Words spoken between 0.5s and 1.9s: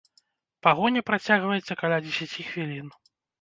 Пагоня працягваецца